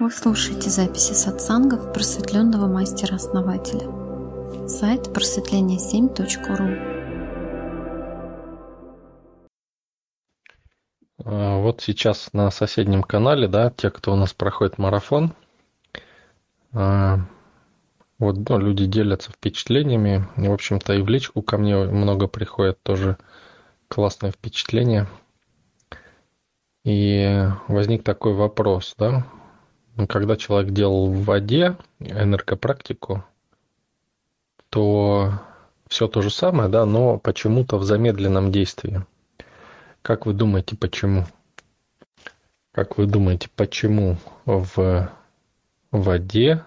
Вы 0.00 0.10
слушаете 0.10 0.70
записи 0.70 1.12
сатсангов 1.12 1.92
просветленного 1.92 2.66
мастера-основателя. 2.66 3.86
Сайт 4.66 5.08
просветление7.ру 5.08 6.64
а, 11.26 11.58
Вот 11.58 11.82
сейчас 11.82 12.32
на 12.32 12.50
соседнем 12.50 13.02
канале, 13.02 13.46
да, 13.46 13.68
те, 13.68 13.90
кто 13.90 14.14
у 14.14 14.16
нас 14.16 14.32
проходит 14.32 14.78
марафон, 14.78 15.34
а, 16.72 17.18
вот 18.18 18.48
ну, 18.48 18.58
люди 18.58 18.86
делятся 18.86 19.32
впечатлениями. 19.32 20.26
В 20.34 20.50
общем-то, 20.50 20.94
и 20.94 21.02
в 21.02 21.10
личку 21.10 21.42
ко 21.42 21.58
мне 21.58 21.76
много 21.76 22.26
приходит 22.26 22.82
тоже 22.82 23.18
классные 23.88 24.32
впечатления. 24.32 25.08
И 26.84 27.46
возник 27.68 28.02
такой 28.02 28.32
вопрос, 28.32 28.94
да, 28.96 29.26
когда 30.06 30.36
человек 30.36 30.72
делал 30.72 31.10
в 31.10 31.24
воде 31.24 31.76
энергопрактику, 31.98 33.24
то 34.68 35.32
все 35.88 36.06
то 36.06 36.22
же 36.22 36.30
самое, 36.30 36.68
да, 36.68 36.86
но 36.86 37.18
почему-то 37.18 37.76
в 37.76 37.84
замедленном 37.84 38.52
действии. 38.52 39.04
Как 40.02 40.26
вы 40.26 40.32
думаете, 40.32 40.76
почему? 40.76 41.26
Как 42.72 42.96
вы 42.96 43.06
думаете, 43.06 43.50
почему 43.54 44.16
в 44.46 45.10
воде 45.90 46.64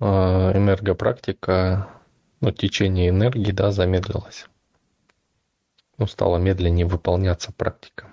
а, 0.00 0.52
энергопрактика, 0.52 1.88
ну, 2.40 2.50
течение 2.50 3.10
энергии, 3.10 3.52
да, 3.52 3.70
замедлилось? 3.70 4.46
Ну, 5.98 6.06
стала 6.06 6.36
медленнее 6.38 6.84
выполняться 6.84 7.52
практика. 7.52 8.08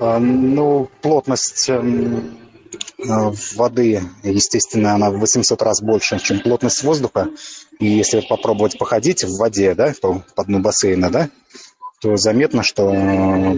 А, 0.00 0.18
ну, 0.18 0.90
плотность 1.02 1.68
эм, 1.68 2.45
воды, 2.98 4.02
естественно, 4.22 4.94
она 4.94 5.10
в 5.10 5.18
800 5.18 5.60
раз 5.62 5.82
больше, 5.82 6.18
чем 6.18 6.40
плотность 6.40 6.82
воздуха. 6.82 7.28
И 7.78 7.86
если 7.86 8.20
попробовать 8.20 8.78
походить 8.78 9.24
в 9.24 9.38
воде, 9.38 9.74
да, 9.74 9.92
по, 10.00 10.24
по 10.34 10.44
дну 10.44 10.60
бассейна, 10.60 11.10
да, 11.10 11.28
то 12.00 12.16
заметно, 12.16 12.62
что 12.62 12.90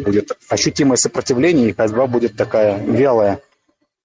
будет 0.04 0.36
ощутимое 0.48 0.96
сопротивление, 0.96 1.68
и 1.68 1.72
ходьба 1.72 2.06
будет 2.06 2.36
такая 2.36 2.78
вялая. 2.78 3.40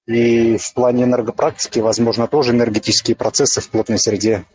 И 0.06 0.58
в 0.58 0.74
плане 0.74 1.04
энергопрактики, 1.04 1.80
возможно, 1.80 2.28
тоже 2.28 2.52
энергетические 2.52 3.16
процессы 3.16 3.62
в 3.62 3.70
плотной 3.70 4.00
среде 4.00 4.46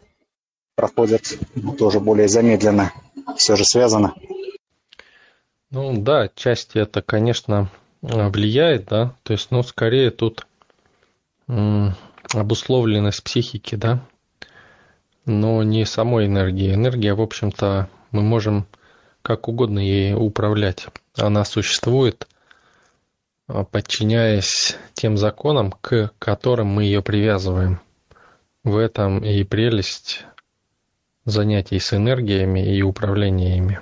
проходят 0.76 1.38
тоже 1.78 2.00
более 2.00 2.28
замедленно. 2.28 2.92
Все 3.36 3.56
же 3.56 3.64
связано. 3.64 4.14
Ну 5.70 5.96
да, 6.00 6.28
части 6.34 6.78
это, 6.78 7.02
конечно, 7.02 7.70
влияет, 8.02 8.86
да. 8.86 9.14
То 9.22 9.32
есть, 9.32 9.50
ну, 9.50 9.62
скорее 9.62 10.10
тут 10.10 10.46
обусловленность 11.48 13.22
психики, 13.22 13.74
да, 13.74 14.00
но 15.24 15.62
не 15.62 15.84
самой 15.84 16.26
энергии. 16.26 16.74
Энергия, 16.74 17.14
в 17.14 17.20
общем-то, 17.20 17.88
мы 18.10 18.22
можем 18.22 18.66
как 19.22 19.48
угодно 19.48 19.78
ей 19.78 20.14
управлять. 20.14 20.86
Она 21.16 21.44
существует, 21.44 22.26
а, 23.46 23.64
подчиняясь 23.64 24.76
тем 24.94 25.16
законам, 25.16 25.72
к 25.72 26.12
которым 26.18 26.68
мы 26.68 26.84
ее 26.84 27.02
привязываем. 27.02 27.80
В 28.64 28.76
этом 28.76 29.24
и 29.24 29.44
прелесть 29.44 30.24
занятий 31.24 31.78
с 31.78 31.92
энергиями 31.92 32.74
и 32.74 32.82
управления 32.82 33.58
ими. 33.58 33.80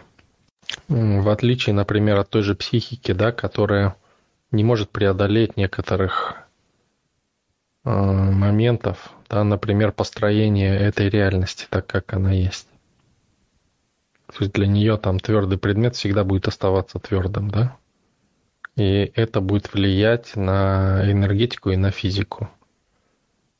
В 0.88 1.28
отличие, 1.28 1.74
например, 1.74 2.18
от 2.18 2.28
той 2.28 2.42
же 2.42 2.54
психики, 2.54 3.12
да, 3.12 3.32
которая 3.32 3.96
не 4.50 4.64
может 4.64 4.90
преодолеть 4.90 5.56
некоторых 5.56 6.45
моментов, 7.90 9.10
да, 9.28 9.44
например, 9.44 9.92
построение 9.92 10.76
этой 10.76 11.08
реальности, 11.08 11.66
так 11.70 11.86
как 11.86 12.12
она 12.12 12.32
есть. 12.32 12.68
То 14.26 14.38
есть 14.40 14.52
для 14.52 14.66
нее 14.66 14.96
там 14.96 15.20
твердый 15.20 15.58
предмет 15.58 15.94
всегда 15.94 16.24
будет 16.24 16.48
оставаться 16.48 16.98
твердым, 16.98 17.50
да? 17.50 17.76
И 18.76 19.10
это 19.14 19.40
будет 19.40 19.72
влиять 19.72 20.36
на 20.36 21.10
энергетику 21.10 21.70
и 21.70 21.76
на 21.76 21.90
физику. 21.90 22.50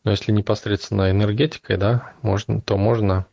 Но 0.05 0.11
если 0.11 0.33
непосредственно 0.33 1.11
энергетикой, 1.11 1.77
да, 1.77 2.13
можно, 2.23 2.61
то 2.61 2.77
можно 2.77 3.27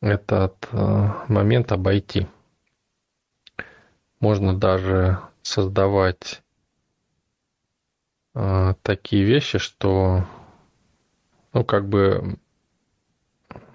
этот 0.00 0.68
э, 0.72 1.08
момент 1.28 1.72
обойти. 1.72 2.26
Можно 4.18 4.56
даже 4.56 5.18
создавать 5.42 6.41
а, 8.34 8.74
такие 8.82 9.24
вещи, 9.24 9.58
что 9.58 10.24
ну, 11.52 11.64
как 11.64 11.88
бы 11.88 12.38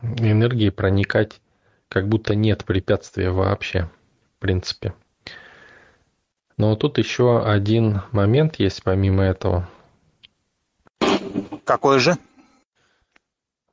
энергии 0.02 0.70
проникать 0.70 1.42
как 1.90 2.08
будто 2.08 2.36
нет 2.36 2.66
препятствия 2.66 3.30
вообще, 3.30 3.90
в 4.38 4.42
принципе. 4.42 4.94
Но 6.58 6.76
тут 6.76 6.98
еще 6.98 7.44
один 7.46 8.02
момент 8.12 8.56
есть 8.58 8.84
помимо 8.84 9.24
этого. 9.24 9.70
Какой 11.64 12.00
же? 12.00 12.18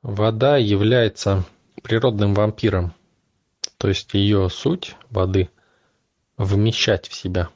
Вода 0.03 0.57
является 0.57 1.43
природным 1.81 2.35
вампиром. 2.35 2.93
То 3.77 3.87
есть 3.87 4.13
ее 4.13 4.49
суть 4.49 4.95
воды 5.09 5.49
вмещать 6.37 7.07
в 7.07 7.15
себя. 7.15 7.49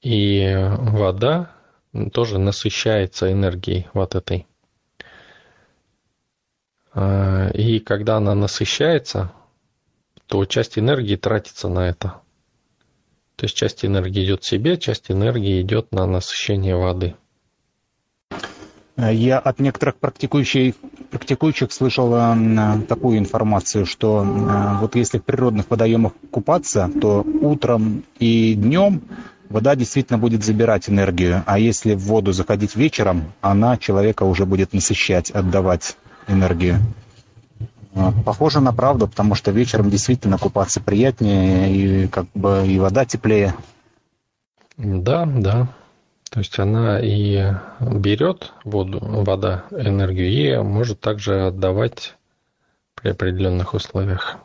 И 0.00 0.56
вода 0.78 1.52
тоже 2.12 2.38
насыщается 2.38 3.32
энергией 3.32 3.88
вот 3.92 4.14
этой. 4.14 4.46
А, 6.92 7.48
и 7.50 7.78
когда 7.80 8.16
она 8.16 8.34
насыщается, 8.34 9.32
то 10.26 10.44
часть 10.44 10.78
энергии 10.78 11.16
тратится 11.16 11.68
на 11.68 11.88
это. 11.88 12.20
То 13.36 13.46
есть 13.46 13.56
часть 13.56 13.84
энергии 13.84 14.24
идет 14.24 14.44
себе, 14.44 14.76
часть 14.76 15.10
энергии 15.10 15.62
идет 15.62 15.92
на 15.92 16.06
насыщение 16.06 16.76
воды. 16.76 17.16
Я 18.96 19.38
от 19.38 19.60
некоторых 19.60 19.96
практикующих, 19.96 20.74
практикующих 21.10 21.72
слышал 21.72 22.14
э, 22.14 22.82
такую 22.86 23.18
информацию, 23.18 23.86
что 23.86 24.22
э, 24.22 24.80
вот 24.80 24.94
если 24.94 25.18
в 25.18 25.24
природных 25.24 25.70
водоемах 25.70 26.12
купаться, 26.30 26.90
то 27.00 27.24
утром 27.40 28.04
и 28.18 28.54
днем 28.54 29.02
вода 29.50 29.74
действительно 29.74 30.18
будет 30.18 30.42
забирать 30.42 30.88
энергию, 30.88 31.42
а 31.46 31.58
если 31.58 31.94
в 31.94 32.00
воду 32.00 32.32
заходить 32.32 32.76
вечером, 32.76 33.32
она 33.42 33.76
человека 33.76 34.22
уже 34.22 34.46
будет 34.46 34.72
насыщать, 34.72 35.30
отдавать 35.30 35.96
энергию. 36.28 36.78
А, 37.94 38.12
похоже 38.24 38.60
на 38.60 38.72
правду, 38.72 39.08
потому 39.08 39.34
что 39.34 39.50
вечером 39.50 39.90
действительно 39.90 40.38
купаться 40.38 40.80
приятнее, 40.80 41.74
и 41.74 42.06
как 42.06 42.26
бы 42.34 42.64
и 42.66 42.78
вода 42.78 43.04
теплее. 43.04 43.54
Да, 44.78 45.26
да. 45.26 45.68
То 46.30 46.38
есть 46.38 46.56
она 46.60 47.00
и 47.00 47.52
берет 47.80 48.52
воду, 48.62 49.00
вода, 49.02 49.64
энергию, 49.72 50.30
и 50.30 50.62
может 50.62 51.00
также 51.00 51.48
отдавать 51.48 52.14
при 52.94 53.10
определенных 53.10 53.74
условиях. 53.74 54.38